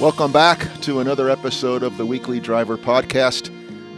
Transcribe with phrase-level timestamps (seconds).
[0.00, 3.50] Welcome back to another episode of the Weekly Driver Podcast.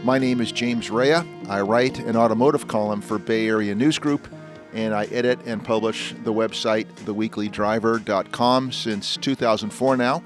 [0.03, 1.23] My name is James Raia.
[1.47, 4.27] I write an automotive column for Bay Area News Group,
[4.73, 10.23] and I edit and publish the website theweeklydriver.com since 2004 now.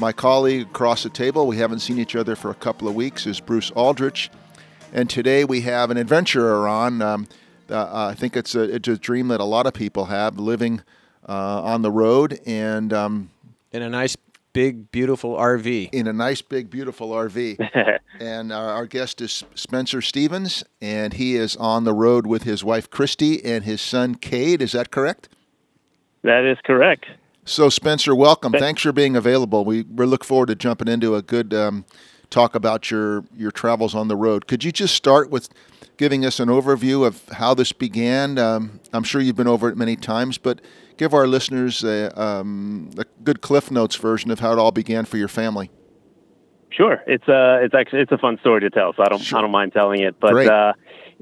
[0.00, 3.24] My colleague across the table, we haven't seen each other for a couple of weeks,
[3.24, 4.32] is Bruce Aldrich.
[4.92, 7.00] And today we have an adventurer on.
[7.00, 7.28] Um,
[7.70, 10.82] uh, I think it's a, it's a dream that a lot of people have living
[11.28, 13.30] uh, on the road and um,
[13.70, 14.16] in a nice
[14.54, 15.90] big beautiful RV.
[15.92, 17.58] In a nice big beautiful RV.
[18.20, 22.64] and our, our, guest is Spencer Stevens, and he is on the road with his
[22.64, 24.62] wife Kristi and his son Kade.
[24.62, 25.28] Is that correct?
[26.22, 27.04] That is correct.
[27.44, 28.52] So Spencer, welcome.
[28.52, 29.66] Thanks for being available.
[29.66, 31.84] We we look forward to jumping into a good um,
[32.30, 34.46] talk about your your travels on the road.
[34.46, 35.50] Could you just start with
[35.98, 38.38] giving us an overview of how this began?
[38.38, 40.62] Um, I'm sure you've been over it many times, but
[40.96, 45.04] give our listeners a, um, a, good Cliff Notes version of how it all began
[45.04, 45.70] for your family.
[46.70, 49.38] Sure, it's a it's actually it's a fun story to tell, so I don't sure.
[49.38, 50.18] I don't mind telling it.
[50.18, 50.72] But uh,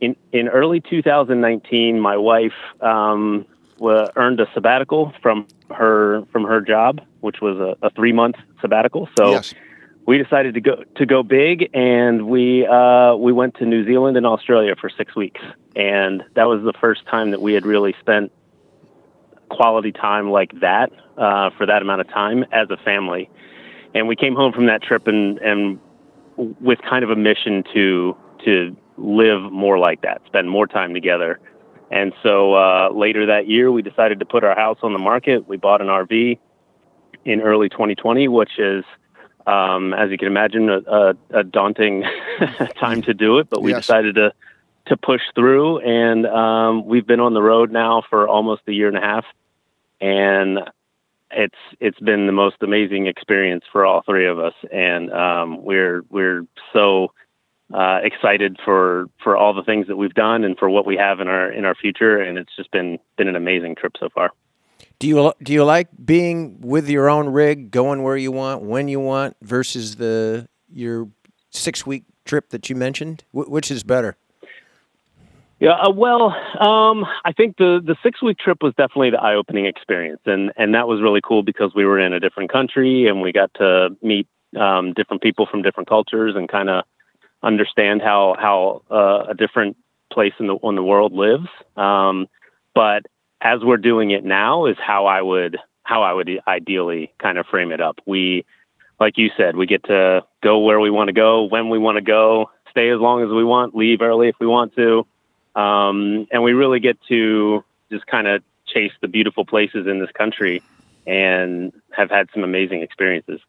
[0.01, 3.45] in in early 2019, my wife um,
[3.83, 9.09] earned a sabbatical from her from her job, which was a, a three month sabbatical.
[9.19, 9.31] So.
[9.31, 9.55] Yes
[10.07, 14.17] we decided to go to go big, and we uh, we went to New Zealand
[14.17, 15.41] and Australia for six weeks,
[15.77, 18.33] and that was the first time that we had really spent
[19.53, 23.31] quality time like that uh, for that amount of time as a family.
[23.95, 25.79] And we came home from that trip and and
[26.37, 31.39] with kind of a mission to to live more like that, spend more time together.
[31.91, 35.47] And so uh, later that year, we decided to put our house on the market.
[35.47, 36.39] We bought an RV
[37.25, 38.85] in early 2020, which is
[39.47, 42.05] um, as you can imagine, a, a, a daunting
[42.79, 43.83] time to do it, but we yes.
[43.83, 44.33] decided to
[44.85, 48.89] to push through, and um, we've been on the road now for almost a year
[48.89, 49.25] and a half,
[50.03, 50.59] and
[51.31, 56.03] it's it's been the most amazing experience for all three of us, and um, we're
[56.11, 57.13] we're so
[57.73, 61.21] uh, excited for for all the things that we've done and for what we have
[61.21, 64.31] in our in our future, and it's just been been an amazing trip so far.
[64.99, 68.89] Do you do you like being with your own rig, going where you want, when
[68.89, 71.09] you want, versus the your
[71.51, 73.25] six week trip that you mentioned?
[73.31, 74.17] Wh- which is better?
[75.63, 79.37] Yeah, uh, well, um, I think the the six week trip was definitely the eye
[79.37, 83.07] opening experience, and and that was really cool because we were in a different country
[83.07, 84.27] and we got to meet
[84.59, 86.83] um, different people from different cultures and kind of
[87.45, 89.77] understand how how uh, a different
[90.13, 91.47] place in the in the world lives.
[91.77, 92.27] Um,
[92.75, 93.05] but
[93.41, 97.47] as we're doing it now is how I would how I would ideally kind of
[97.47, 98.01] frame it up.
[98.05, 98.45] We
[98.99, 101.99] like you said, we get to go where we want to go, when we want
[101.99, 105.07] to go, stay as long as we want, leave early if we want to.
[105.55, 110.11] Um, and we really get to just kind of chase the beautiful places in this
[110.13, 110.63] country
[111.07, 113.41] and have had some amazing experiences.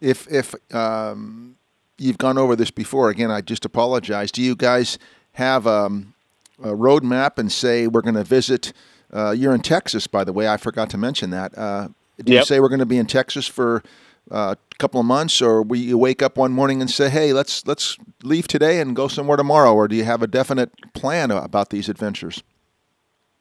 [0.00, 1.56] If if um,
[1.98, 4.30] you've gone over this before, again, I just apologize.
[4.30, 4.98] Do you guys
[5.32, 6.14] have um,
[6.62, 8.72] a roadmap and say we're going to visit
[9.12, 10.48] uh, you're in Texas, by the way.
[10.48, 11.56] I forgot to mention that.
[11.56, 12.42] Uh, did yep.
[12.42, 13.82] you say we're going to be in Texas for
[14.30, 17.96] a couple of months, or you wake up one morning and say, "Hey, let's let's
[18.22, 21.88] leave today and go somewhere tomorrow," or do you have a definite plan about these
[21.88, 22.42] adventures?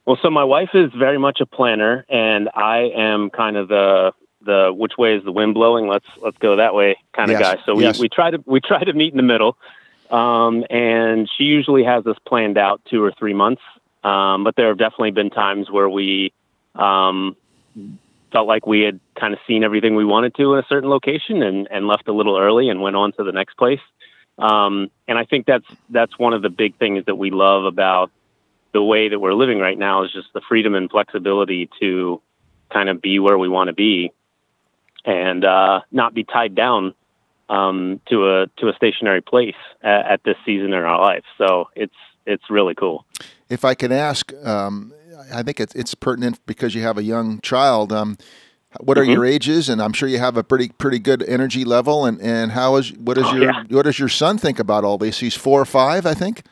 [0.06, 4.14] Well, so my wife is very much a planner, and I am kind of the
[4.42, 5.88] the which way is the wind blowing?
[5.88, 7.56] Let's let's go that way kind of yes.
[7.56, 7.62] guy.
[7.66, 8.00] So we, yes.
[8.00, 9.58] we try to we try to meet in the middle,
[10.12, 13.62] um, and she usually has us planned out two or three months
[14.06, 16.32] um, but there have definitely been times where we
[16.76, 17.36] um,
[18.32, 21.42] felt like we had kind of seen everything we wanted to in a certain location
[21.44, 23.80] and, and left a little early and went on to the next place.
[24.38, 28.12] Um, and I think that's that's one of the big things that we love about
[28.74, 32.22] the way that we're living right now is just the freedom and flexibility to
[32.72, 34.12] kind of be where we want to be
[35.06, 36.94] and uh, not be tied down
[37.48, 41.24] um, to a to a stationary place at, at, this season in our life.
[41.38, 41.96] So it's
[42.26, 43.06] it's really cool.
[43.50, 44.94] If I can ask, um,
[45.34, 47.94] I think it's, it's pertinent because you have a young child.
[48.80, 49.12] What are mm-hmm.
[49.12, 49.70] your ages?
[49.70, 52.06] And I'm sure you have a pretty pretty good energy level.
[52.06, 53.64] And, and how is what is oh, your yeah.
[53.70, 55.20] what does your son think about all this?
[55.20, 56.44] He's four or five, I think.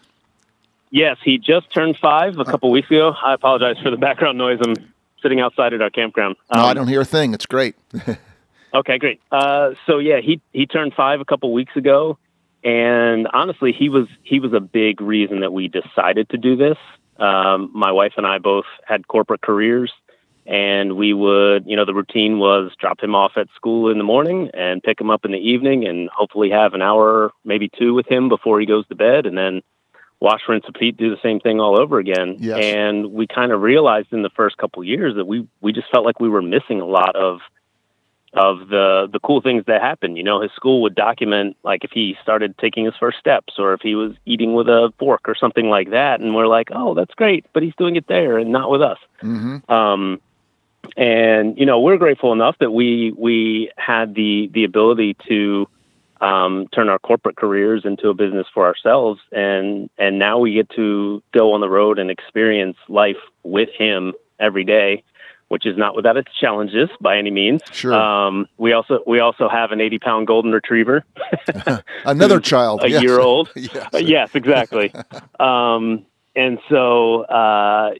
[0.90, 3.16] Yes, he just turned five a couple weeks ago.
[3.24, 4.60] I apologize for the background noise.
[4.64, 4.75] I'm
[5.24, 6.36] sitting outside at our campground.
[6.52, 7.34] Um, no, I um, don't hear a thing.
[7.34, 7.75] It's great.
[8.76, 9.19] okay, great.
[9.31, 12.19] Uh, so yeah, he he turned five a couple weeks ago,
[12.64, 16.78] and honestly, he was he was a big reason that we decided to do this.
[17.18, 19.92] Um, my wife and I both had corporate careers,
[20.45, 24.04] and we would, you know, the routine was drop him off at school in the
[24.04, 27.94] morning and pick him up in the evening, and hopefully have an hour, maybe two,
[27.94, 29.62] with him before he goes to bed, and then
[30.19, 32.38] wash, rinse, repeat, do the same thing all over again.
[32.40, 32.63] Yes.
[32.63, 36.06] And we kind of realized in the first couple years that we we just felt
[36.06, 37.40] like we were missing a lot of
[38.34, 41.92] of the the cool things that happened You know, his school would document like if
[41.92, 45.36] he started taking his first steps or if he was eating with a fork or
[45.36, 48.51] something like that, and we're like, oh, that's great, but he's doing it there and
[48.51, 48.98] not with us.
[49.22, 49.72] Mm-hmm.
[49.72, 50.22] Um,
[50.97, 55.68] and you know, we're grateful enough that we we had the the ability to
[56.21, 60.69] um, turn our corporate careers into a business for ourselves, and and now we get
[60.71, 65.03] to go on the road and experience life with him every day
[65.53, 67.62] which is not without its challenges by any means.
[67.71, 67.94] Sure.
[67.94, 71.06] Um, we also we also have an 80 pound golden retriever.
[72.06, 73.03] Another child, a yes.
[73.03, 73.51] year old.
[73.56, 73.89] yes.
[73.94, 74.91] Yes, exactly.
[75.39, 77.91] um, and so uh,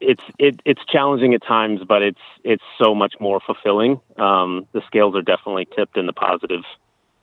[0.00, 4.00] it's it, it's challenging at times, but it's it's so much more fulfilling.
[4.16, 6.62] Um, the scales are definitely tipped in the positive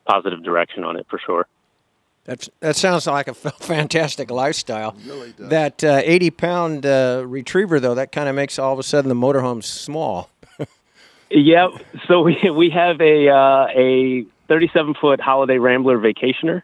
[0.05, 1.47] positive direction on it for sure.
[2.23, 4.95] That's, that sounds like a fantastic lifestyle.
[5.05, 8.83] Really that uh, 80 pound uh, retriever, though, that kind of makes all of a
[8.83, 10.29] sudden the motorhome small.
[11.31, 11.69] yeah.
[12.07, 16.61] So we, we have a, uh, a 37 foot Holiday Rambler vacationer.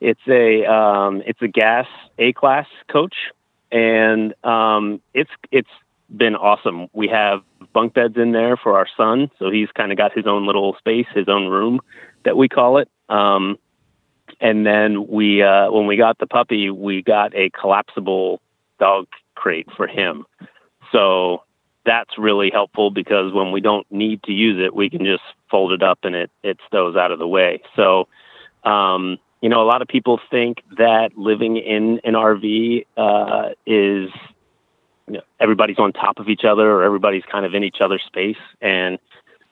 [0.00, 1.86] It's a, um, it's a gas
[2.18, 3.14] A class coach,
[3.72, 5.68] and um, it's, it's
[6.14, 6.88] been awesome.
[6.92, 9.30] We have bunk beds in there for our son.
[9.38, 11.80] So he's kind of got his own little space, his own room
[12.24, 12.88] that we call it.
[13.08, 13.58] Um,
[14.40, 18.40] and then we, uh, when we got the puppy, we got a collapsible
[18.78, 20.24] dog crate for him.
[20.92, 21.42] So
[21.84, 25.72] that's really helpful because when we don't need to use it, we can just fold
[25.72, 27.62] it up and it, it stows out of the way.
[27.76, 28.08] So,
[28.64, 34.10] um, you know, a lot of people think that living in an RV uh, is
[35.06, 38.02] you know, everybody's on top of each other or everybody's kind of in each other's
[38.06, 38.38] space.
[38.60, 38.98] And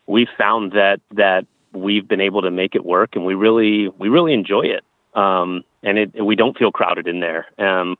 [0.07, 4.09] we've found that that we've been able to make it work, and we really we
[4.09, 4.85] really enjoy it.
[5.15, 7.47] Um, and it, we don't feel crowded in there.
[7.59, 7.97] Um,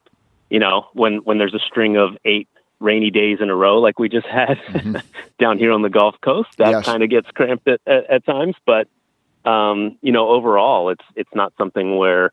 [0.51, 2.49] you know, when when there's a string of eight
[2.81, 4.97] rainy days in a row like we just had mm-hmm.
[5.41, 6.85] down here on the Gulf Coast, that yes.
[6.85, 8.55] kind of gets cramped at, at, at times.
[8.65, 8.89] But
[9.49, 12.33] um, you know, overall, it's it's not something where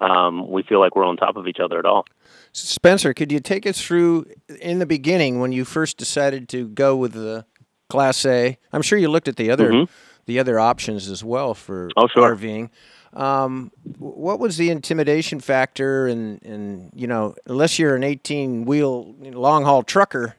[0.00, 2.06] um, we feel like we're on top of each other at all.
[2.52, 4.26] Spencer, could you take us through
[4.60, 7.44] in the beginning when you first decided to go with the
[7.88, 8.58] Class A?
[8.72, 9.92] I'm sure you looked at the other mm-hmm
[10.26, 12.36] the other options as well for oh, sure.
[12.36, 12.70] RVing.
[13.12, 16.06] Um, what was the intimidation factor?
[16.06, 20.36] And, and you know, unless you're an 18 wheel long haul trucker,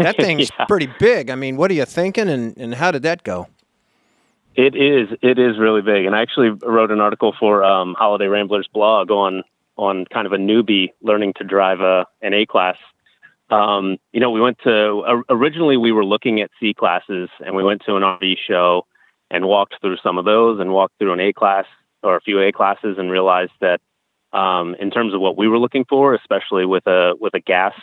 [0.00, 0.64] that thing's yeah.
[0.64, 1.30] pretty big.
[1.30, 3.46] I mean, what are you thinking, and, and how did that go?
[4.56, 5.08] It is.
[5.22, 6.06] It is really big.
[6.06, 9.42] And I actually wrote an article for um, Holiday Ramblers blog on
[9.76, 12.76] on kind of a newbie learning to drive a an A class.
[13.50, 17.62] Um, you know, we went to originally we were looking at C classes, and we
[17.62, 18.86] went to an RV show
[19.30, 21.66] and walked through some of those and walked through an A class
[22.02, 23.80] or a few A classes and realized that
[24.32, 27.74] um, in terms of what we were looking for, especially with a with a gas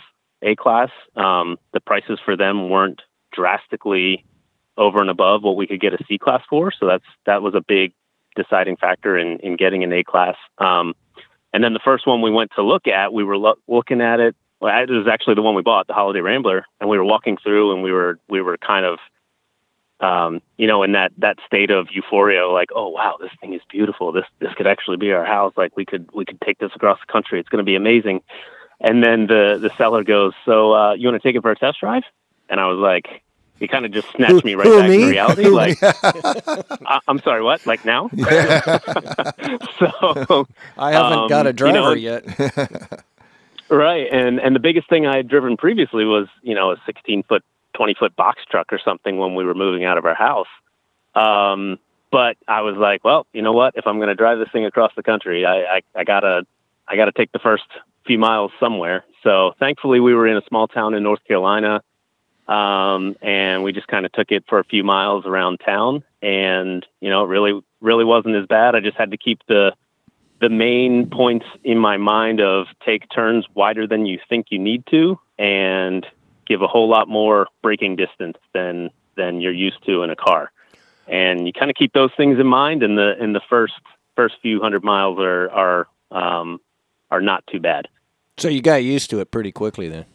[0.41, 4.25] A class, um, the prices for them weren't drastically
[4.77, 6.71] over and above what we could get a C class for.
[6.71, 7.93] So that's that was a big
[8.35, 10.35] deciding factor in in getting an A class.
[10.57, 10.95] Um,
[11.53, 14.19] and then the first one we went to look at, we were lo- looking at
[14.19, 14.35] it.
[14.59, 17.37] Well, it was actually the one we bought, the Holiday Rambler, and we were walking
[17.37, 18.99] through, and we were we were kind of
[20.03, 23.61] um, you know, in that that state of euphoria, like, oh wow, this thing is
[23.69, 24.11] beautiful.
[24.11, 25.53] This this could actually be our house.
[25.55, 27.39] Like we could we could take this across the country.
[27.39, 28.21] It's going to be amazing.
[28.81, 31.55] And then the the seller goes, so uh, you want to take it for a
[31.55, 32.03] test drive?
[32.49, 33.23] And I was like,
[33.59, 34.99] he kind of just snatched me right back me?
[34.99, 35.47] to reality.
[35.47, 37.65] like, I, am sorry, what?
[37.65, 38.09] Like now?
[39.79, 43.03] so I haven't um, got a driver you know, yet.
[43.69, 47.23] right, and and the biggest thing I had driven previously was you know a 16
[47.23, 47.43] foot
[47.75, 50.47] 20 foot box truck or something when we were moving out of our house.
[51.15, 51.79] Um,
[52.11, 53.75] but I was like, well, you know what?
[53.75, 56.45] If I'm going to drive this thing across the country, I, I, I gotta,
[56.87, 57.63] I gotta take the first
[58.05, 59.03] few miles somewhere.
[59.23, 61.81] So thankfully we were in a small town in North Carolina.
[62.47, 66.85] Um, and we just kind of took it for a few miles around town and,
[66.99, 68.75] you know, it really, really wasn't as bad.
[68.75, 69.73] I just had to keep the,
[70.41, 74.85] the main points in my mind of take turns wider than you think you need
[74.87, 76.05] to and
[76.45, 80.51] give a whole lot more braking distance than than you're used to in a car.
[81.07, 83.73] And you kind of keep those things in mind, and the in the first
[84.15, 86.59] first few hundred miles are are um,
[87.11, 87.87] are not too bad.
[88.37, 90.05] So you got used to it pretty quickly then.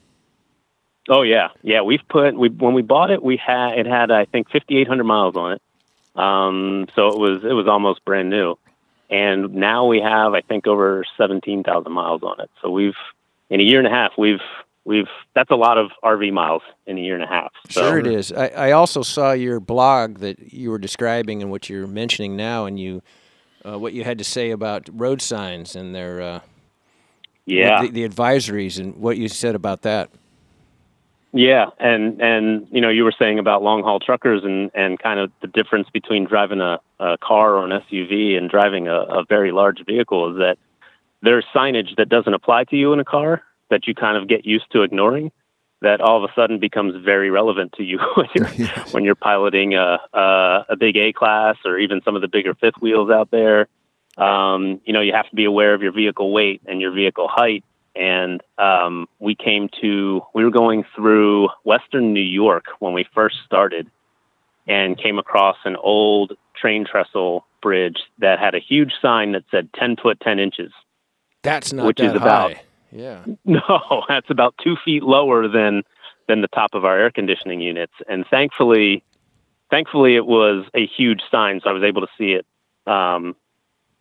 [1.08, 1.82] Oh yeah, yeah.
[1.82, 5.36] We've put we when we bought it, we had it had I think 5,800 miles
[5.36, 5.62] on it.
[6.14, 8.56] Um, so it was it was almost brand new,
[9.08, 12.50] and now we have I think over 17,000 miles on it.
[12.60, 12.96] So we've
[13.50, 14.40] in a year and a half we've
[14.84, 17.52] we've that's a lot of RV miles in a year and a half.
[17.68, 17.82] So.
[17.82, 18.32] Sure, it is.
[18.32, 22.64] I, I, also saw your blog that you were describing and what you're mentioning now,
[22.64, 23.02] and you
[23.64, 26.40] uh, what you had to say about road signs and their uh,
[27.44, 30.10] yeah the, the, advisories and what you said about that.
[31.38, 35.20] Yeah, and and you know you were saying about long haul truckers and and kind
[35.20, 39.24] of the difference between driving a, a car or an SUV and driving a, a
[39.24, 40.58] very large vehicle is that
[41.22, 44.46] there's signage that doesn't apply to you in a car that you kind of get
[44.46, 45.30] used to ignoring
[45.80, 48.92] that all of a sudden becomes very relevant to you when you're, yes.
[48.92, 52.54] when you're piloting a, a, a big A class or even some of the bigger
[52.54, 53.68] fifth wheels out there.
[54.16, 57.28] Um, you know, you have to be aware of your vehicle weight and your vehicle
[57.28, 57.64] height.
[57.98, 63.36] And um, we came to, we were going through Western New York when we first
[63.44, 63.90] started
[64.68, 69.68] and came across an old train trestle bridge that had a huge sign that said
[69.74, 70.72] 10 foot 10 inches.
[71.42, 72.62] That's not which is about, high.
[72.92, 73.24] Yeah.
[73.44, 75.82] No, that's about two feet lower than
[76.26, 77.94] than the top of our air conditioning units.
[78.06, 79.02] And thankfully,
[79.70, 82.46] thankfully, it was a huge sign, so I was able to see it
[82.86, 83.34] um,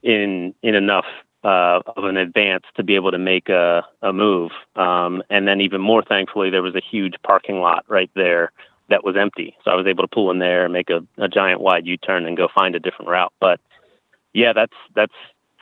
[0.03, 1.05] in in enough
[1.47, 4.51] uh, of an advance to be able to make a, a move.
[4.75, 8.51] Um, and then even more thankfully, there was a huge parking lot right there
[8.89, 11.29] that was empty, so I was able to pull in there, and make a, a
[11.29, 13.33] giant wide U-turn, and go find a different route.
[13.39, 13.59] But
[14.33, 15.13] yeah, that's that's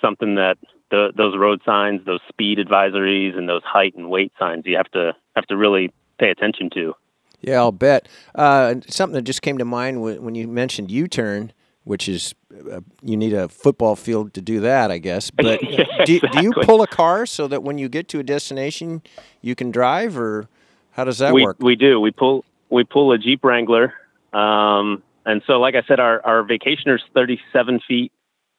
[0.01, 0.57] something that
[0.89, 4.91] the, those road signs, those speed advisories, and those height and weight signs you have
[4.91, 6.93] to have to really pay attention to.
[7.41, 8.07] Yeah, I'll bet.
[8.33, 11.51] Uh, something that just came to mind when you mentioned U-turn,
[11.85, 12.35] which is
[12.71, 15.31] uh, you need a football field to do that, I guess.
[15.35, 16.41] But yeah, do, exactly.
[16.41, 19.01] do, you pull a car so that when you get to a destination,
[19.41, 20.49] you can drive, or
[20.91, 21.57] how does that we, work?
[21.59, 21.99] We do.
[21.99, 23.93] We pull we pull a Jeep Wrangler,
[24.33, 28.11] um, and so like I said, our our vacationer's thirty seven feet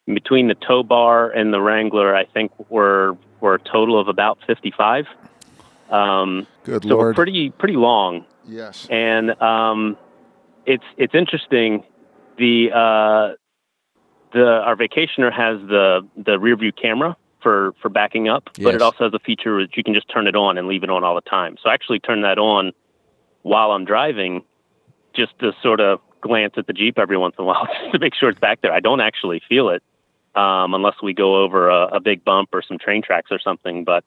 [0.06, 4.38] between the tow bar and the Wrangler, I think we're we're a total of about
[4.46, 5.06] 55.
[5.90, 7.00] Um, Good so Lord.
[7.00, 8.24] we're pretty pretty long.
[8.46, 8.86] Yes.
[8.90, 9.96] And um,
[10.64, 11.84] it's it's interesting.
[12.38, 13.34] The uh,
[14.32, 18.64] the our vacationer has the the rear view camera for for backing up, yes.
[18.64, 20.82] but it also has a feature that you can just turn it on and leave
[20.82, 21.56] it on all the time.
[21.62, 22.72] So I actually turn that on
[23.42, 24.42] while I'm driving,
[25.14, 27.98] just to sort of glance at the Jeep every once in a while just to
[27.98, 28.72] make sure it's back there.
[28.72, 29.82] I don't actually feel it
[30.34, 33.84] um, unless we go over a, a big bump or some train tracks or something.
[33.84, 34.04] But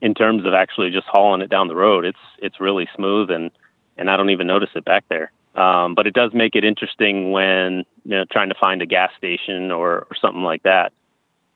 [0.00, 3.50] in terms of actually just hauling it down the road, it's it's really smooth and
[3.96, 5.32] and I don't even notice it back there.
[5.54, 9.10] Um, but it does make it interesting when you know trying to find a gas
[9.18, 10.92] station or, or something like that.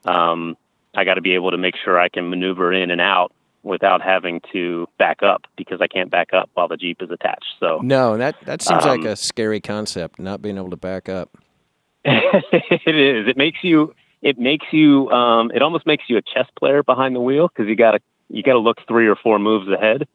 [0.04, 0.56] Um,
[0.94, 4.00] I got to be able to make sure I can maneuver in and out without
[4.00, 7.54] having to back up because I can't back up while the Jeep is attached.
[7.58, 11.08] So no, that that seems um, like a scary concept, not being able to back
[11.08, 11.36] up.
[12.04, 13.28] it is.
[13.28, 13.94] It makes you.
[14.22, 15.10] It makes you.
[15.10, 18.00] Um, it almost makes you a chess player behind the wheel because you got to
[18.28, 20.06] you got to look three or four moves ahead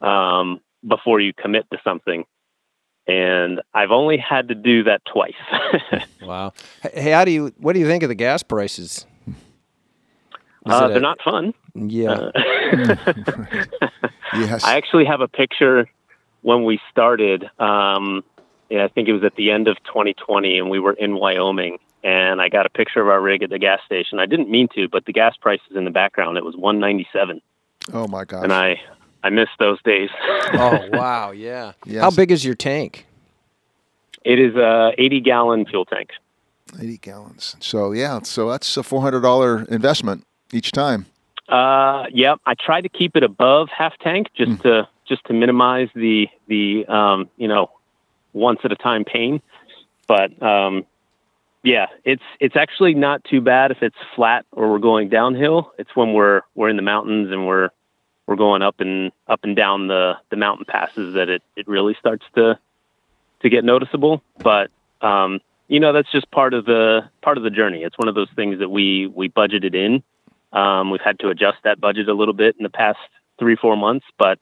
[0.00, 2.24] um, before you commit to something.
[3.10, 5.34] And I've only had to do that twice.
[6.22, 6.52] wow.
[6.82, 7.52] Hey, how do you?
[7.58, 9.04] What do you think of the gas prices?
[10.64, 11.52] Uh, they're a, not fun.
[11.74, 12.10] Yeah.
[12.12, 12.30] Uh,
[14.34, 14.62] yes.
[14.62, 15.88] I actually have a picture
[16.42, 17.50] when we started.
[17.58, 18.22] Um,
[18.68, 21.78] yeah, I think it was at the end of 2020, and we were in Wyoming,
[22.04, 24.20] and I got a picture of our rig at the gas station.
[24.20, 27.42] I didn't mean to, but the gas prices in the background it was 197.
[27.92, 28.44] Oh my god!
[28.44, 28.80] And I
[29.22, 30.10] I missed those days.
[30.54, 31.72] oh wow, yeah.
[31.84, 32.02] Yes.
[32.02, 33.06] How big is your tank?
[34.24, 36.10] It is a 80 gallon fuel tank.
[36.78, 37.56] 80 gallons.
[37.60, 41.06] So yeah, so that's a $400 investment each time.
[41.48, 42.38] Uh, yep.
[42.46, 44.62] I try to keep it above half tank just mm.
[44.62, 47.70] to just to minimize the the um, you know
[48.32, 49.42] once at a time pain.
[50.06, 50.86] But um,
[51.64, 55.72] yeah, it's it's actually not too bad if it's flat or we're going downhill.
[55.78, 57.70] It's when we're we're in the mountains and we're
[58.30, 61.96] we're going up and up and down the the mountain passes that it it really
[61.98, 62.56] starts to
[63.42, 64.22] to get noticeable.
[64.38, 64.70] But
[65.02, 67.82] um, you know that's just part of the part of the journey.
[67.82, 70.04] It's one of those things that we we budgeted in.
[70.52, 73.00] Um, we've had to adjust that budget a little bit in the past
[73.40, 74.38] three four months, but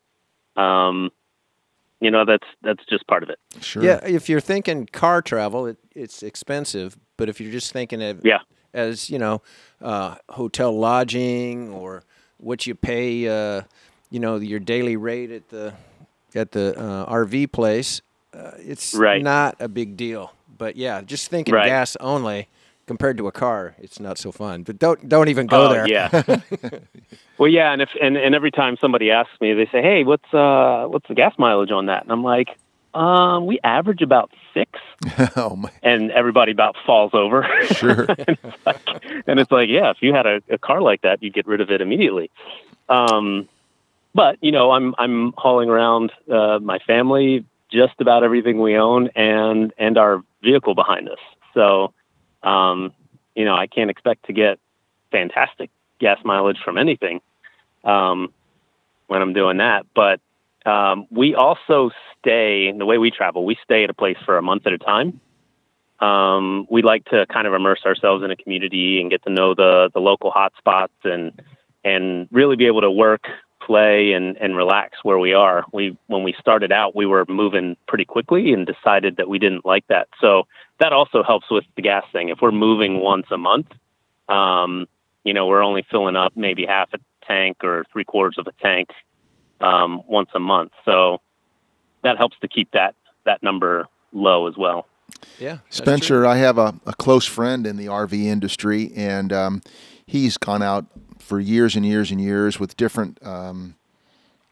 [0.60, 1.10] um,
[1.98, 3.38] you know that's that's just part of it.
[3.62, 3.82] Sure.
[3.82, 6.98] Yeah, if you're thinking car travel, it, it's expensive.
[7.16, 8.40] But if you're just thinking of yeah.
[8.74, 9.40] as you know,
[9.80, 12.04] uh, hotel lodging or
[12.38, 13.62] what you pay, uh,
[14.10, 15.74] you know, your daily rate at the
[16.34, 18.00] at the uh, RV place,
[18.34, 19.22] uh, it's right.
[19.22, 20.32] not a big deal.
[20.56, 21.66] But yeah, just thinking right.
[21.66, 22.48] gas only
[22.86, 24.64] compared to a car, it's not so fun.
[24.64, 25.86] But don't don't even go oh, there.
[25.86, 26.22] Yeah.
[27.38, 30.32] well, yeah, and if and, and every time somebody asks me, they say, "Hey, what's
[30.34, 32.56] uh what's the gas mileage on that?" And I'm like,
[32.94, 34.78] um, we average about six.
[35.36, 35.70] oh my!
[35.82, 37.46] And everybody about falls over.
[37.66, 38.02] Sure.
[38.08, 38.88] and, it's like,
[39.26, 41.60] and, it's like, yeah, if you had a, a car like that, you'd get rid
[41.60, 42.30] of it immediately.
[42.88, 43.48] Um,
[44.14, 49.08] but you know, I'm I'm hauling around uh, my family, just about everything we own,
[49.14, 51.18] and and our vehicle behind us.
[51.54, 51.92] So
[52.42, 52.92] um,
[53.34, 54.58] you know, I can't expect to get
[55.10, 57.20] fantastic gas mileage from anything
[57.84, 58.32] um,
[59.06, 59.86] when I'm doing that.
[59.94, 60.20] But
[60.68, 63.46] Um, we also stay the way we travel.
[63.46, 65.20] We stay at a place for a month at a time.
[66.00, 69.54] Um, we like to kind of immerse ourselves in a community and get to know
[69.54, 71.40] the the local hotspots and
[71.84, 73.24] and really be able to work,
[73.60, 75.64] play, and and relax where we are.
[75.72, 79.64] We when we started out, we were moving pretty quickly and decided that we didn't
[79.64, 80.08] like that.
[80.20, 80.46] So
[80.78, 82.28] that also helps with the gas thing.
[82.28, 83.68] If we're moving once a month,
[84.28, 84.86] um,
[85.24, 88.52] you know, we're only filling up maybe half a tank or three quarters of a
[88.62, 88.90] tank
[89.60, 90.72] um, once a month.
[90.84, 91.20] So
[92.02, 94.86] that helps to keep that that number low as well.
[95.38, 99.62] Yeah, Spencer, I have a, a, close friend in the RV industry, and um,
[100.06, 100.86] he's gone out
[101.18, 103.74] for years and years and years with different um,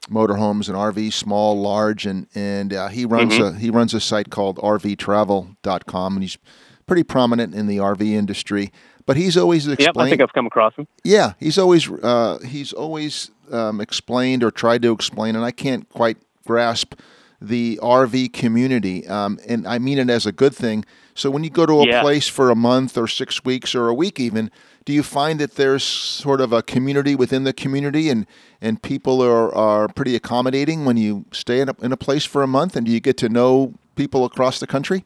[0.09, 3.57] motorhomes and RVs, small, large, and and uh, he runs mm-hmm.
[3.57, 6.39] a he runs a site called RVTravel.com, and he's
[6.87, 8.73] pretty prominent in the RV industry.
[9.07, 9.97] But he's always explained.
[9.97, 10.89] Yep, I think I've come across him.
[11.05, 15.89] Yeah, he's always uh, he's always um, explained or tried to explain, and I can't
[15.91, 16.95] quite grasp
[17.41, 20.85] the RV community, um, and I mean it as a good thing.
[21.15, 22.03] So when you go to a yeah.
[22.03, 24.51] place for a month or six weeks or a week, even,
[24.85, 28.27] do you find that there's sort of a community within the community, and
[28.61, 32.43] and people are are pretty accommodating when you stay in a, in a place for
[32.43, 35.05] a month, and do you get to know people across the country?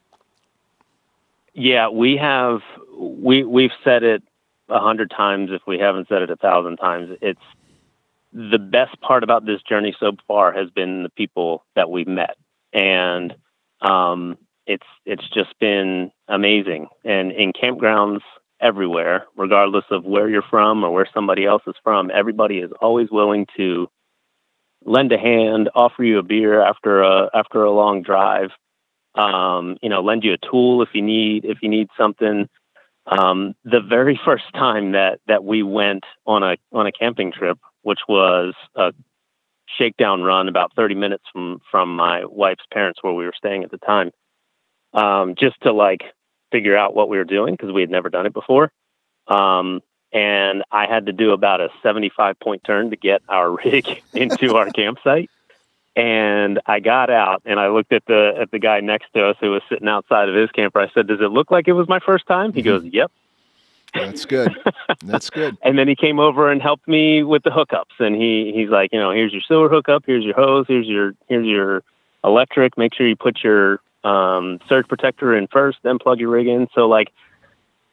[1.53, 2.63] Yeah, we have
[3.01, 4.23] we we've said it
[4.69, 7.17] a hundred times if we haven't said it a thousand times.
[7.21, 7.41] It's
[8.33, 12.37] the best part about this journey so far has been the people that we've met,
[12.73, 13.35] and
[13.81, 16.89] um, it's it's just been amazing.
[17.05, 18.21] And in campgrounds
[18.61, 23.11] everywhere, regardless of where you're from or where somebody else is from, everybody is always
[23.11, 23.89] willing to
[24.85, 28.51] lend a hand, offer you a beer after a after a long drive.
[29.17, 32.49] Um, you know, lend you a tool if you need if you need something.
[33.11, 37.59] Um, the very first time that that we went on a on a camping trip,
[37.83, 38.93] which was a
[39.79, 43.71] shakedown run about 30 minutes from from my wife's parents where we were staying at
[43.71, 44.11] the time
[44.95, 46.03] um, just to like
[46.53, 48.73] figure out what we were doing because we had never done it before.
[49.27, 49.81] Um,
[50.13, 54.57] and i had to do about a 75 point turn to get our rig into
[54.57, 55.31] our campsite
[55.97, 59.37] and i got out and i looked at the at the guy next to us
[59.41, 61.89] who was sitting outside of his camper i said does it look like it was
[61.89, 63.11] my first time he goes yep
[63.95, 64.57] that's good.
[65.05, 65.57] That's good.
[65.63, 67.99] and then he came over and helped me with the hookups.
[67.99, 71.15] And he he's like, you know, here's your sewer hookup, here's your hose, here's your
[71.29, 71.83] here's your
[72.25, 72.79] electric.
[72.79, 76.69] Make sure you put your um, surge protector in first, then plug your rig in.
[76.75, 77.13] So like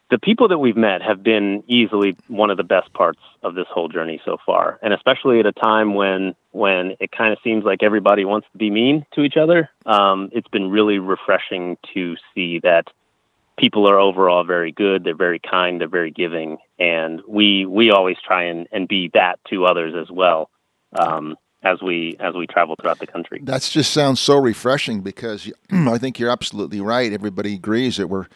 [0.09, 3.67] the people that we've met have been easily one of the best parts of this
[3.69, 7.63] whole journey so far, and especially at a time when when it kind of seems
[7.63, 9.69] like everybody wants to be mean to each other.
[9.85, 12.87] Um, it's been really refreshing to see that
[13.57, 15.03] people are overall very good.
[15.03, 15.81] They're very kind.
[15.81, 20.09] They're very giving, and we we always try and, and be that to others as
[20.09, 20.49] well.
[20.97, 23.41] Um, as we as we travel throughout the country.
[23.43, 27.11] That just sounds so refreshing because I think you're absolutely right.
[27.11, 28.27] Everybody agrees that we're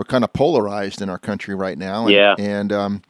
[0.00, 2.06] we're kind of polarized in our country right now.
[2.06, 2.34] And, yeah.
[2.38, 3.02] And um,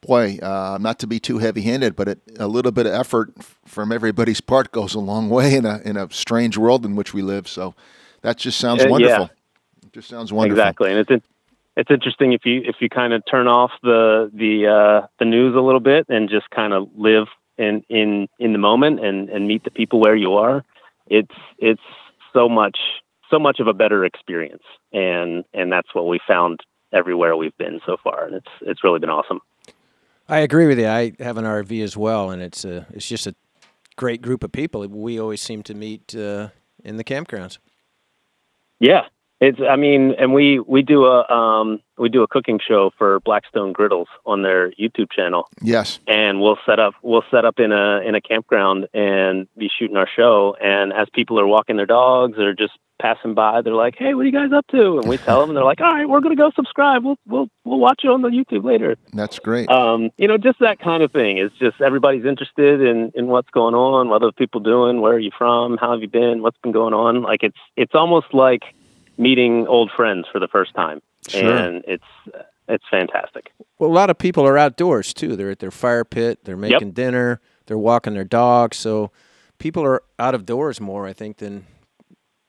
[0.00, 3.34] boy, uh, not to be too heavy-handed, but it, a little bit of effort
[3.66, 7.12] from everybody's part goes a long way in a in a strange world in which
[7.12, 7.46] we live.
[7.46, 7.74] So
[8.22, 9.28] that just sounds uh, wonderful.
[9.30, 9.88] Yeah.
[9.92, 10.58] Just sounds wonderful.
[10.58, 11.26] Exactly, and it's
[11.76, 15.54] it's interesting if you if you kind of turn off the the uh, the news
[15.54, 17.26] a little bit and just kind of live
[17.58, 20.64] in in in the moment and and meet the people where you are.
[21.08, 21.82] It's it's
[22.32, 22.78] so much
[23.32, 26.60] so much of a better experience, and and that's what we found
[26.92, 29.40] everywhere we've been so far, and it's it's really been awesome.
[30.28, 30.86] I agree with you.
[30.86, 33.34] I have an RV as well, and it's a it's just a
[33.96, 34.86] great group of people.
[34.86, 36.48] We always seem to meet uh,
[36.84, 37.58] in the campgrounds.
[38.78, 39.02] Yeah,
[39.42, 43.18] it's, I mean, and we we do a um, we do a cooking show for
[43.20, 45.48] Blackstone Griddles on their YouTube channel.
[45.60, 49.68] Yes, and we'll set up we'll set up in a in a campground and be
[49.68, 50.56] shooting our show.
[50.62, 54.20] And as people are walking their dogs or just passing by, they're like, "Hey, what
[54.20, 56.20] are you guys up to?" And we tell them, and they're like, "All right, we're
[56.20, 57.02] gonna go subscribe.
[57.02, 59.68] We'll we'll we'll watch you on the YouTube later." That's great.
[59.68, 61.38] Um, you know, just that kind of thing.
[61.38, 65.18] It's just everybody's interested in in what's going on, what other people doing, where are
[65.18, 67.22] you from, how have you been, what's been going on.
[67.22, 68.62] Like it's it's almost like
[69.18, 71.54] meeting old friends for the first time, sure.
[71.54, 72.04] and it's
[72.68, 73.52] it's fantastic.
[73.78, 75.36] Well, a lot of people are outdoors too.
[75.36, 76.44] They're at their fire pit.
[76.44, 76.94] They're making yep.
[76.94, 77.40] dinner.
[77.66, 78.76] They're walking their dogs.
[78.76, 79.10] So
[79.58, 81.66] people are out of doors more, I think, than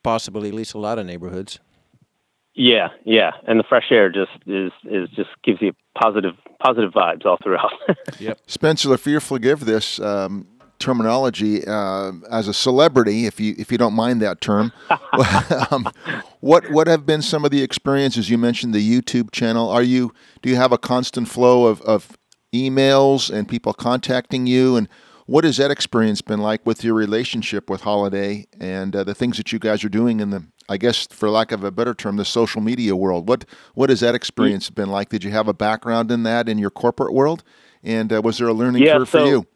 [0.03, 1.59] possibly at least a lot of neighborhoods.
[2.55, 7.25] Yeah, yeah, and the fresh air just is is just gives you positive positive vibes
[7.25, 7.71] all throughout.
[8.19, 8.39] yep.
[8.45, 10.47] Spencer, if you forgive this, um,
[10.79, 14.71] terminology uh, as a celebrity, if you if you don't mind that term.
[15.71, 15.89] um,
[16.39, 19.69] what what have been some of the experiences you mentioned the YouTube channel?
[19.69, 22.17] Are you do you have a constant flow of, of
[22.53, 24.87] emails and people contacting you and
[25.25, 29.37] What has that experience been like with your relationship with Holiday and uh, the things
[29.37, 32.17] that you guys are doing in the, I guess, for lack of a better term,
[32.17, 33.27] the social media world?
[33.29, 35.09] What what has that experience been like?
[35.09, 37.43] Did you have a background in that in your corporate world,
[37.81, 39.47] and uh, was there a learning yeah, curve so, for you?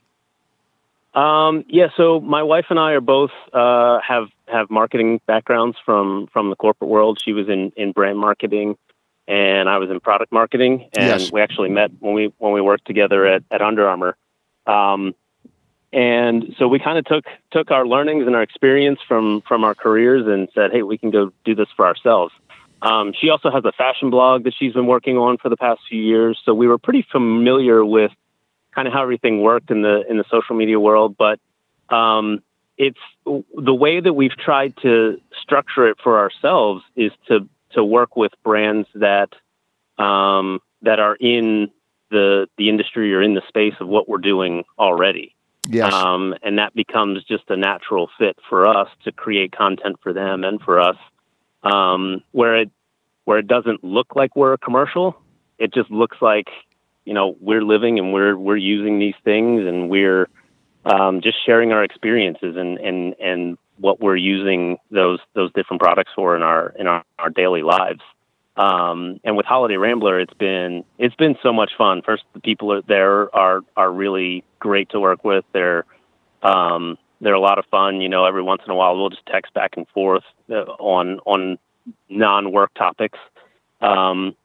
[1.17, 6.27] Um, yeah, so my wife and I are both uh, have have marketing backgrounds from
[6.31, 7.19] from the corporate world.
[7.23, 8.77] She was in in brand marketing,
[9.27, 10.89] and I was in product marketing.
[10.95, 11.31] And Yes.
[11.31, 14.15] we actually met when we when we worked together at at Under Armour.
[14.67, 15.15] Um,
[15.91, 19.73] and so we kind of took took our learnings and our experience from from our
[19.73, 22.31] careers and said, hey, we can go do this for ourselves.
[22.83, 25.81] Um, she also has a fashion blog that she's been working on for the past
[25.89, 28.11] few years, so we were pretty familiar with
[28.77, 31.15] kind of how everything worked in the in the social media world.
[31.17, 31.39] But
[31.89, 32.43] um,
[32.77, 38.15] it's the way that we've tried to structure it for ourselves is to to work
[38.15, 39.29] with brands that
[39.97, 41.71] um, that are in
[42.11, 45.33] the the industry or in the space of what we're doing already.
[45.67, 45.91] Yes.
[45.91, 50.43] Um, and that becomes just a natural fit for us to create content for them
[50.43, 50.97] and for us,
[51.63, 52.69] um, where it
[53.25, 55.17] where it doesn't look like we're a commercial.
[55.57, 56.49] It just looks like
[57.07, 60.27] you know we're living and we're we're using these things and we're
[60.85, 66.11] um, just sharing our experiences and and and what we're using those those different products
[66.13, 68.01] for in our in our, our daily lives.
[68.57, 72.01] Um, and with Holiday Rambler, it's been it's been so much fun.
[72.01, 75.45] First, the people are there are are really great to work with.
[75.53, 75.85] They're
[76.43, 78.01] um, they're a lot of fun.
[78.01, 81.19] You know, every once in a while we'll just text back and forth uh, on
[81.25, 81.57] on
[82.09, 83.19] non work topics.
[83.79, 84.35] Um,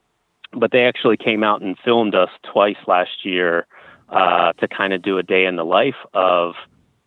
[0.53, 3.67] but they actually came out and filmed us twice last year
[4.09, 6.55] uh, to kind of do a day in the life of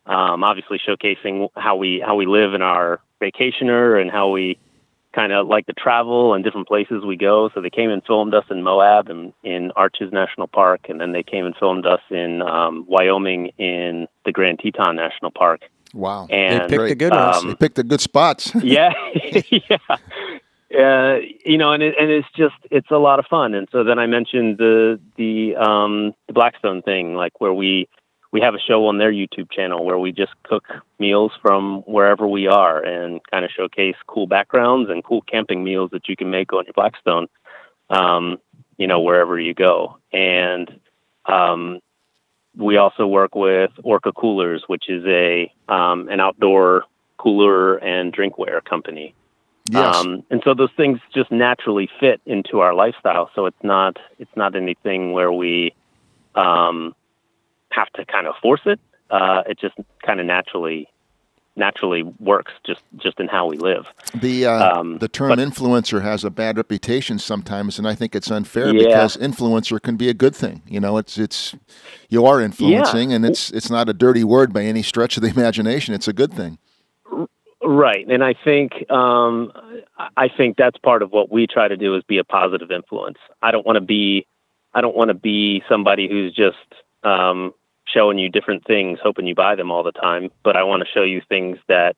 [0.06, 4.58] um, obviously showcasing how we how we live in our vacationer and how we
[5.14, 7.48] kind of like to travel and different places we go.
[7.54, 11.12] So they came and filmed us in Moab and in Arches National Park, and then
[11.12, 15.62] they came and filmed us in um, Wyoming in the Grand Teton National Park.
[15.94, 16.26] wow.
[16.28, 16.88] And they picked great.
[16.90, 17.36] the good ones.
[17.36, 18.54] Um, They picked the good spots.
[18.62, 18.92] yeah,
[19.50, 19.78] yeah.
[20.74, 23.54] Uh, you know, and it, and it's just it's a lot of fun.
[23.54, 27.88] And so then I mentioned the the um, the Blackstone thing, like where we
[28.32, 30.64] we have a show on their YouTube channel where we just cook
[30.98, 35.90] meals from wherever we are and kind of showcase cool backgrounds and cool camping meals
[35.92, 37.28] that you can make on your Blackstone,
[37.88, 38.38] um,
[38.76, 39.98] you know, wherever you go.
[40.12, 40.80] And
[41.26, 41.80] um,
[42.56, 46.84] we also work with Orca Coolers, which is a um, an outdoor
[47.18, 49.14] cooler and drinkware company.
[49.70, 49.96] Yes.
[49.96, 53.30] Um, and so those things just naturally fit into our lifestyle.
[53.34, 55.74] So it's not it's not anything where we
[56.34, 56.94] um,
[57.70, 58.80] have to kind of force it.
[59.10, 59.74] Uh, it just
[60.04, 60.88] kind of naturally
[61.58, 63.86] naturally works just just in how we live.
[64.14, 68.14] The uh, Um, the term but- influencer has a bad reputation sometimes, and I think
[68.14, 68.84] it's unfair Yeah.
[68.84, 70.62] because influencer can be a good thing.
[70.68, 71.54] You know, it's it's
[72.10, 75.30] you are influencing, and it's it's not a dirty word by any stretch of the
[75.36, 75.94] imagination.
[75.94, 76.58] It's a good thing.
[77.68, 79.52] Right, and I think um,
[80.16, 83.18] I think that's part of what we try to do is be a positive influence.
[83.42, 84.24] I don't want to be
[84.72, 86.56] I don't want to be somebody who's just
[87.02, 87.52] um,
[87.84, 90.30] showing you different things, hoping you buy them all the time.
[90.44, 91.96] But I want to show you things that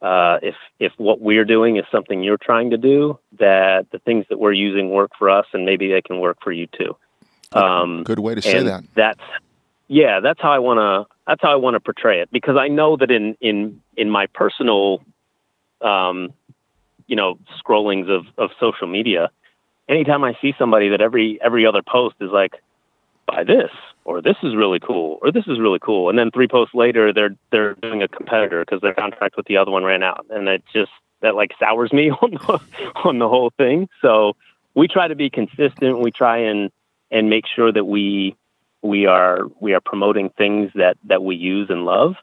[0.00, 4.24] uh, if if what we're doing is something you're trying to do, that the things
[4.30, 6.96] that we're using work for us, and maybe they can work for you too.
[7.52, 8.84] Um, Good way to say that.
[8.94, 9.20] That's
[9.88, 12.68] yeah, that's how I want to that's how I want to portray it because I
[12.68, 15.02] know that in in in my personal
[15.80, 16.32] um
[17.06, 19.30] you know scrollings of of social media
[19.88, 22.54] anytime I see somebody that every every other post is like
[23.26, 23.70] buy this
[24.04, 27.12] or this is really cool or this is really cool and then three posts later
[27.12, 30.48] they're they're doing a competitor because their contract with the other one ran out and
[30.48, 30.90] it just
[31.22, 32.60] that like sours me on the,
[33.04, 33.88] on the whole thing.
[34.02, 34.34] So
[34.74, 36.00] we try to be consistent.
[36.00, 36.70] We try and
[37.10, 38.36] and make sure that we
[38.82, 42.14] we are we are promoting things that that we use and love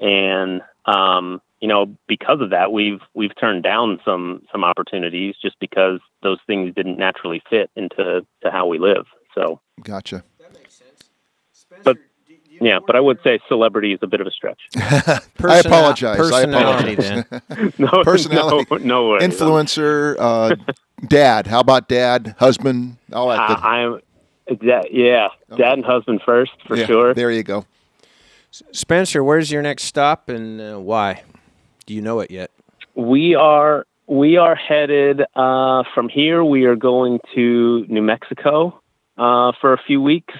[0.00, 5.58] and um you know because of that we've we've turned down some some opportunities just
[5.60, 10.22] because those things didn't naturally fit into to how we live so Gotcha.
[10.38, 11.04] That makes sense.
[11.52, 11.96] Spencer, but-
[12.62, 16.14] yeah but i would say celebrity is a bit of a stretch I Persona- apologize.
[16.14, 17.24] I Personality, apologize.
[17.48, 17.72] then.
[17.78, 18.66] no Personality.
[18.70, 19.22] no, no worries.
[19.28, 20.54] Influencer, uh,
[21.08, 21.46] dad.
[21.46, 22.98] How about dad, husband?
[23.14, 23.48] All that.
[23.48, 24.00] good- I, i'm
[24.60, 27.66] that, yeah dad and husband first for Yeah, sure There you go.
[28.72, 31.22] Spencer, where's your next stop and uh, why?
[31.86, 32.50] Do you know it yet?
[32.94, 36.44] We are we are headed uh, from here.
[36.44, 38.80] We are going to New Mexico
[39.16, 40.34] uh, for a few weeks,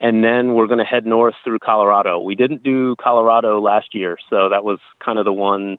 [0.00, 2.18] and then we're going to head north through Colorado.
[2.18, 5.76] We didn't do Colorado last year, so that was kind of the one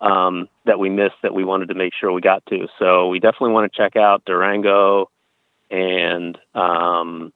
[0.00, 2.66] um, that we missed that we wanted to make sure we got to.
[2.80, 5.08] So we definitely want to check out Durango
[5.70, 7.32] and um,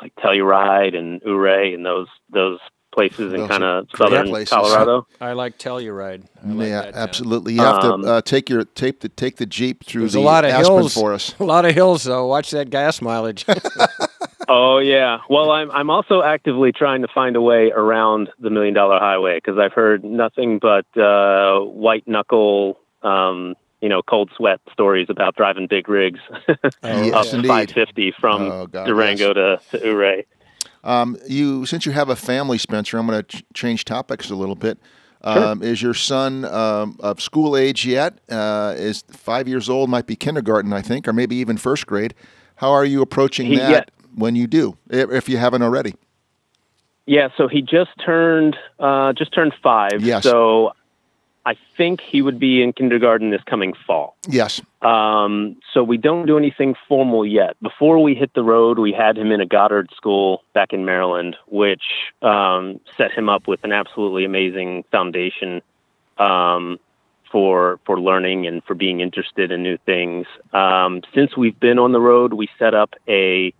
[0.00, 2.58] like Telluride and Ouray and those those
[2.96, 4.48] places in kind of southern places.
[4.48, 5.06] Colorado.
[5.20, 6.24] I like Telluride.
[6.42, 7.52] I like yeah, absolutely.
[7.52, 10.20] You have um, to uh, take your take the take the jeep through the a
[10.20, 11.34] lot of Aspen hills for us.
[11.40, 12.26] A lot of hills, though.
[12.26, 13.44] Watch that gas mileage.
[14.48, 15.18] oh yeah.
[15.28, 19.36] Well, I'm I'm also actively trying to find a way around the Million Dollar Highway
[19.36, 22.80] because I've heard nothing but uh, white knuckle.
[23.02, 28.42] Um, you know, cold sweat stories about driving big rigs oh, yes, up 550 from
[28.42, 29.62] oh, God, Durango yes.
[29.70, 30.26] to, to Ouray.
[30.84, 34.36] Um, you, since you have a family, Spencer, I'm going to ch- change topics a
[34.36, 34.78] little bit.
[35.22, 35.68] Um, sure.
[35.68, 38.20] Is your son um, of school age yet?
[38.30, 39.90] Uh, is five years old?
[39.90, 42.14] Might be kindergarten, I think, or maybe even first grade.
[42.56, 44.06] How are you approaching he, that yeah.
[44.14, 45.94] when you do, if you haven't already?
[47.06, 50.00] Yeah, so he just turned uh, just turned five.
[50.00, 50.24] Yes.
[50.24, 50.72] So
[51.46, 54.16] I think he would be in kindergarten this coming fall.
[54.28, 54.60] Yes.
[54.82, 57.56] Um, so we don't do anything formal yet.
[57.62, 61.36] Before we hit the road, we had him in a Goddard school back in Maryland,
[61.46, 61.84] which
[62.20, 65.62] um, set him up with an absolutely amazing foundation
[66.18, 66.80] um,
[67.30, 70.26] for for learning and for being interested in new things.
[70.52, 73.54] Um, since we've been on the road, we set up a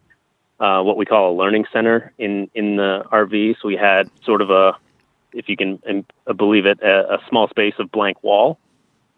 [0.59, 3.57] uh, what we call a learning center in in the RV.
[3.62, 4.77] So we had sort of a
[5.37, 5.79] if you can
[6.27, 8.59] uh, believe it, a, a small space of blank wall.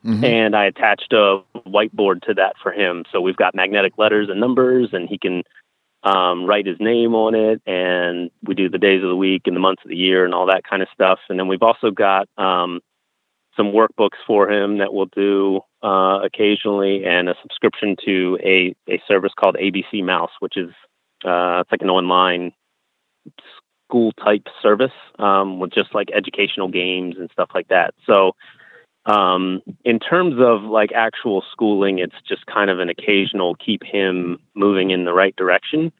[0.05, 0.25] Mm-hmm.
[0.25, 3.05] And I attached a whiteboard to that for him.
[3.11, 5.43] So we've got magnetic letters and numbers, and he can
[6.05, 7.61] um, write his name on it.
[7.67, 10.35] And we do the days of the week and the months of the year and
[10.35, 11.19] all that kind of stuff.
[11.29, 12.81] And then we've also got um,
[13.57, 19.03] some workbooks for him that we'll do uh, occasionally, and a subscription to a, a
[19.09, 20.71] service called ABC Mouse, which is
[21.25, 22.53] uh, it's like an online
[23.89, 27.95] school type service um, with just like educational games and stuff like that.
[28.07, 28.33] So,
[29.07, 34.39] um, in terms of like actual schooling, it's just kind of an occasional keep him
[34.55, 35.93] moving in the right direction.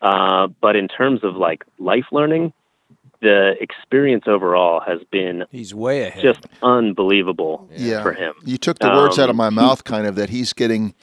[0.00, 2.52] Uh, but in terms of like life learning,
[3.20, 6.22] the experience overall has been he's way ahead.
[6.22, 8.02] just unbelievable yeah.
[8.02, 8.34] for him.
[8.44, 10.94] You took the words out of um, my mouth, kind of that he's getting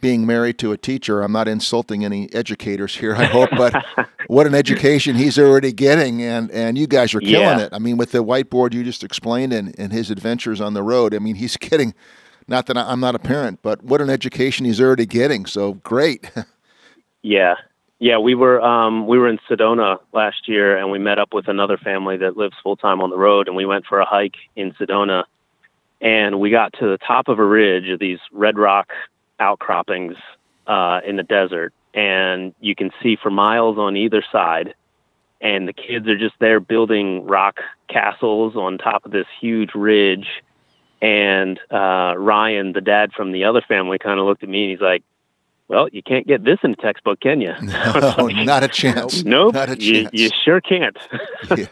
[0.00, 3.74] being married to a teacher, I'm not insulting any educators here, I hope, but
[4.26, 7.60] what an education he's already getting, and, and you guys are killing yeah.
[7.60, 7.70] it.
[7.72, 11.14] I mean, with the whiteboard you just explained and, and his adventures on the road,
[11.14, 11.94] I mean, he's getting,
[12.46, 15.46] not that I'm not a parent, but what an education he's already getting.
[15.46, 16.30] So great.
[17.22, 17.54] yeah.
[18.02, 21.48] Yeah, we were um, we were in Sedona last year, and we met up with
[21.48, 24.36] another family that lives full time on the road, and we went for a hike
[24.56, 25.24] in Sedona,
[26.00, 28.88] and we got to the top of a ridge of these red rock
[29.40, 30.16] outcroppings
[30.66, 34.74] uh, in the desert, and you can see for miles on either side.
[35.40, 40.26] And the kids are just there building rock castles on top of this huge ridge.
[41.00, 44.70] And uh, Ryan, the dad from the other family, kind of looked at me and
[44.70, 45.02] he's like,
[45.66, 47.54] well, you can't get this in a textbook, can you?
[47.62, 49.24] No, not a chance.
[49.24, 50.10] No, nope, not a chance.
[50.12, 50.98] You, you sure can't.
[51.56, 51.66] yeah.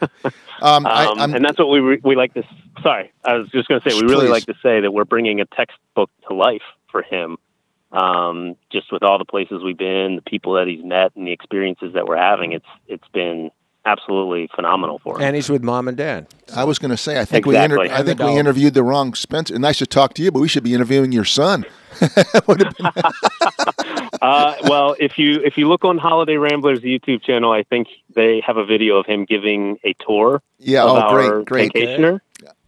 [0.61, 2.43] um, I, um, and that's what we re- we like to.
[2.81, 5.41] Sorry, I was just going to say we really like to say that we're bringing
[5.41, 7.37] a textbook to life for him
[7.91, 11.31] um, just with all the places we've been, the people that he's met, and the
[11.31, 13.51] experiences that we're having, it's it's been
[13.85, 15.23] absolutely phenomenal for him.
[15.23, 16.27] And he's with mom and dad.
[16.53, 17.77] I was going to say, I think exactly.
[17.77, 19.57] we inter- I think we interviewed the wrong Spencer.
[19.57, 21.65] Nice to talk to you, but we should be interviewing your son.
[24.21, 28.41] uh, well, if you if you look on Holiday Ramblers YouTube channel, I think they
[28.45, 30.41] have a video of him giving a tour.
[30.59, 31.73] Yeah, of oh, our great, great.
[31.73, 32.21] vacationer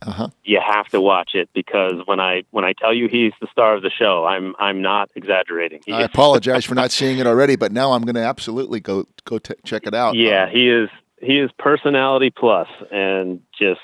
[0.04, 0.30] uh-huh.
[0.44, 3.76] you have to watch it because when I when I tell you he's the star
[3.76, 5.82] of the show, I'm I'm not exaggerating.
[5.86, 9.06] He I apologize for not seeing it already, but now I'm going to absolutely go
[9.26, 10.16] go t- check it out.
[10.16, 10.90] Yeah, he is
[11.22, 13.82] he is personality plus and just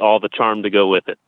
[0.00, 1.18] all the charm to go with it.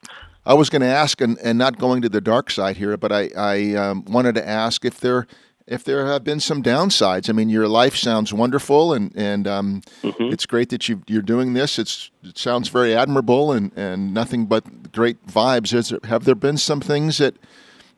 [0.45, 3.11] I was going to ask, and, and not going to the dark side here, but
[3.11, 5.27] I I um, wanted to ask if there
[5.67, 7.29] if there have been some downsides.
[7.29, 10.33] I mean, your life sounds wonderful, and and um, mm-hmm.
[10.33, 11.79] it's great that you you're doing this.
[11.79, 15.75] It's it sounds very admirable, and, and nothing but great vibes.
[15.75, 17.37] Is there, have there been some things that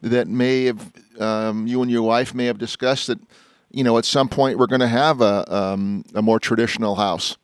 [0.03, 3.19] that may have um, you and your wife may have discussed that
[3.71, 7.37] you know at some point we're going to have a um, a more traditional house?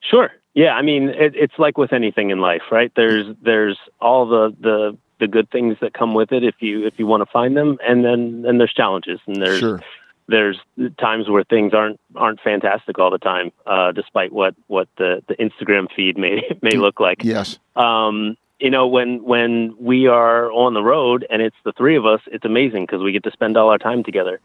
[0.00, 0.30] Sure.
[0.54, 0.74] Yeah.
[0.74, 2.92] I mean, it, it's like with anything in life, right?
[2.96, 6.94] There's there's all the the the good things that come with it if you if
[6.98, 9.80] you want to find them, and then then there's challenges and there's sure.
[10.26, 10.58] there's
[10.98, 15.34] times where things aren't aren't fantastic all the time, uh, despite what what the the
[15.36, 17.22] Instagram feed may may look like.
[17.22, 17.58] Yes.
[17.76, 22.04] Um, you know when when we are on the road and it's the three of
[22.04, 24.40] us, it's amazing because we get to spend all our time together.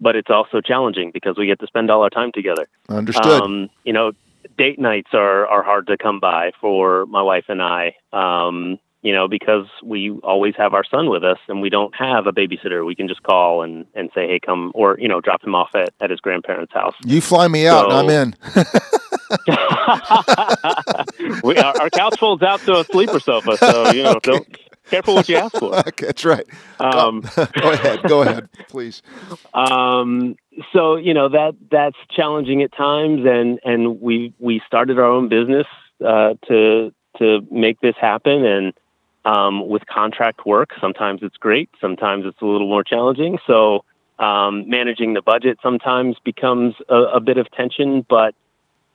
[0.00, 2.66] But it's also challenging because we get to spend all our time together.
[2.88, 3.42] Understood.
[3.42, 4.12] Um, you know,
[4.58, 7.94] date nights are are hard to come by for my wife and I.
[8.12, 12.26] Um, you know, because we always have our son with us and we don't have
[12.26, 12.86] a babysitter.
[12.86, 15.74] We can just call and, and say, hey, come, or, you know, drop him off
[15.74, 16.94] at, at his grandparents' house.
[17.04, 18.34] You fly me out, so, I'm in.
[21.42, 24.32] we, our, our, couch folds out to a sleeper sofa, so you know, okay.
[24.32, 24.46] don't
[24.92, 25.74] careful what you ask for.
[25.88, 26.46] Okay, that's right.
[26.78, 29.02] Um, go ahead, go ahead, please.
[29.54, 30.36] Um,
[30.72, 35.28] so you know that that's challenging at times, and and we we started our own
[35.28, 35.66] business
[36.04, 38.74] uh, to to make this happen, and
[39.24, 43.38] um, with contract work, sometimes it's great, sometimes it's a little more challenging.
[43.46, 43.84] So
[44.18, 48.34] um, managing the budget sometimes becomes a, a bit of tension, but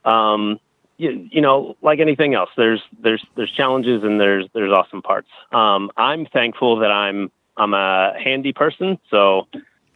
[0.04, 0.60] um,
[0.96, 5.28] you, you, know, like anything else, there's there's there's challenges and there's there's awesome parts.
[5.52, 9.46] Um, I'm thankful that I'm I'm a handy person, so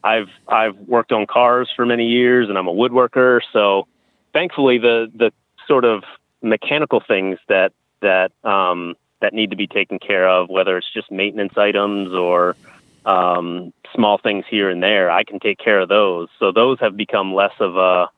[0.05, 3.41] I've I've worked on cars for many years, and I'm a woodworker.
[3.53, 3.89] So
[4.33, 5.33] thankfully, the the
[5.67, 6.05] sort of
[6.43, 11.11] mechanical things that that um, that need to be taken care of, whether it's just
[11.11, 12.55] maintenance items or
[13.07, 16.29] um, small things here and there, I can take care of those.
[16.39, 18.11] So those have become less of a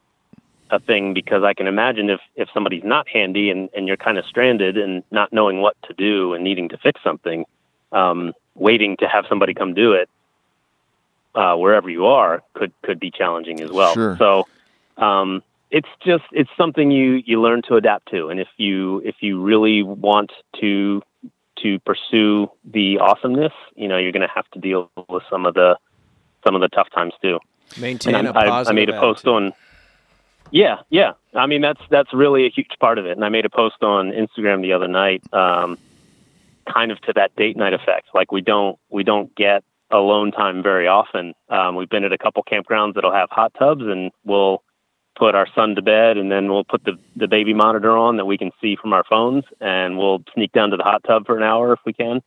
[0.71, 4.19] a thing because I can imagine if if somebody's not handy and and you're kind
[4.19, 7.45] of stranded and not knowing what to do and needing to fix something,
[7.93, 10.09] um, waiting to have somebody come do it
[11.35, 13.95] uh, wherever you are could could be challenging as well.
[13.95, 14.17] Sure.
[14.17, 14.49] So
[14.97, 15.43] um,
[15.75, 19.43] it's just it's something you you learn to adapt to, and if you if you
[19.43, 21.03] really want to
[21.63, 25.55] to pursue the awesomeness, you know, you're going to have to deal with some of
[25.55, 25.77] the
[26.47, 27.41] some of the tough times too.
[27.81, 29.35] Maintain a positive I, I made a post attitude.
[29.35, 29.53] on.
[30.53, 31.13] Yeah, yeah.
[31.35, 33.13] I mean, that's that's really a huge part of it.
[33.13, 35.77] And I made a post on Instagram the other night, um,
[36.73, 38.11] kind of to that date night effect.
[38.15, 41.35] Like we don't we don't get alone time very often.
[41.49, 44.63] Um, we've been at a couple campgrounds that'll have hot tubs, and we'll
[45.17, 48.25] put our son to bed, and then we'll put the the baby monitor on that
[48.25, 51.37] we can see from our phones, and we'll sneak down to the hot tub for
[51.37, 52.21] an hour if we can.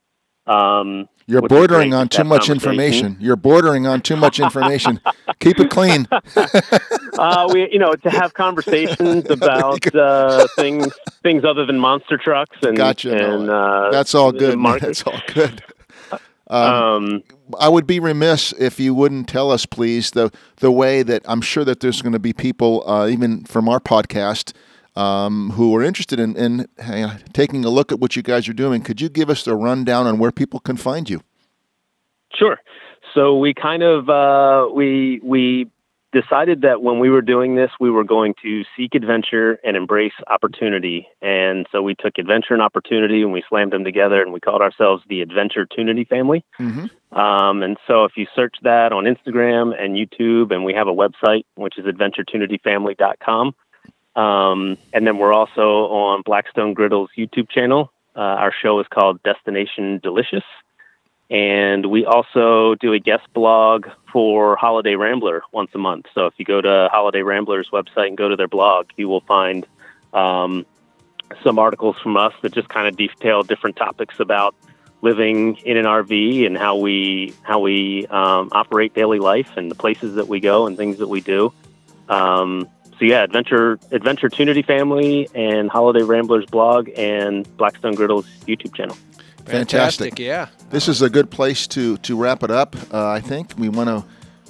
[0.47, 3.17] Um, You're bordering on too much information.
[3.19, 5.01] You're bordering on too much information.
[5.39, 6.07] Keep it clean.
[7.19, 10.87] uh, we, you know, to have conversations about uh, things
[11.23, 13.13] things other than monster trucks and gotcha.
[13.13, 14.57] And, uh, That's all good.
[14.79, 15.61] That's all good.
[16.49, 17.23] Um, um,
[17.59, 21.41] I would be remiss if you wouldn't tell us, please, the the way that I'm
[21.41, 24.53] sure that there's going to be people, uh, even from our podcast,
[24.95, 28.53] um, who are interested in, in uh, taking a look at what you guys are
[28.53, 28.81] doing.
[28.81, 31.21] Could you give us a rundown on where people can find you?
[32.33, 32.57] Sure.
[33.13, 35.69] So we kind of uh, we we
[36.13, 40.13] decided that when we were doing this, we were going to seek adventure and embrace
[40.27, 41.07] opportunity.
[41.21, 44.61] And so we took adventure and opportunity and we slammed them together and we called
[44.61, 46.45] ourselves the Adventurtunity family.
[46.59, 47.17] Mm-hmm.
[47.17, 50.93] Um, and so if you search that on Instagram and YouTube, and we have a
[50.93, 53.55] website, which is adventurtunityfamily.com.
[54.15, 57.91] Um, and then we're also on Blackstone Griddle's YouTube channel.
[58.15, 60.43] Uh, our show is called Destination Delicious.
[61.29, 66.05] And we also do a guest blog for Holiday Rambler once a month.
[66.13, 69.21] So if you go to Holiday Rambler's website and go to their blog, you will
[69.21, 69.65] find
[70.13, 70.65] um,
[71.43, 74.55] some articles from us that just kind of detail different topics about
[75.01, 79.75] living in an RV and how we how we um, operate daily life and the
[79.75, 81.51] places that we go and things that we do.
[82.09, 88.97] Um, so yeah, Adventure Adventurtunity Family and Holiday Ramblers blog and Blackstone Griddle's YouTube channel.
[89.47, 90.17] Fantastic.
[90.17, 90.19] Fantastic.
[90.19, 90.47] Yeah.
[90.69, 92.75] This is a good place to to wrap it up.
[92.93, 94.03] Uh, I think we want to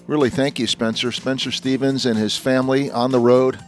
[0.07, 3.59] really thank you, Spencer, Spencer Stevens, and his family on the road.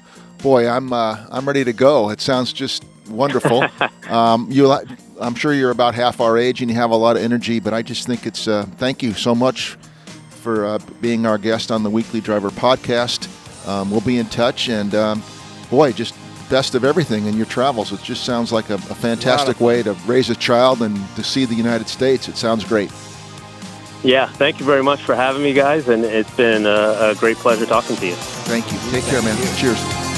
[0.42, 2.10] Boy, I'm uh, I'm ready to go.
[2.10, 3.66] It sounds just wonderful.
[4.10, 4.72] um, you,
[5.20, 7.74] I'm sure you're about half our age and you have a lot of energy, but
[7.74, 8.48] I just think it's.
[8.48, 9.78] Uh, thank you so much
[10.30, 13.28] for uh, being our guest on the Weekly Driver podcast.
[13.68, 15.22] Um, we'll be in touch, and um,
[15.70, 16.16] boy, just
[16.50, 17.92] best of everything in your travels.
[17.92, 21.24] It just sounds like a, a fantastic a way to raise a child and to
[21.24, 22.28] see the United States.
[22.28, 22.92] It sounds great.
[24.04, 27.38] Yeah, thank you very much for having me, guys, and it's been a, a great
[27.38, 28.16] pleasure talking to you.
[28.16, 28.78] Thank you.
[28.92, 29.38] Take thank care, man.
[29.38, 29.58] You.
[29.58, 30.09] Cheers.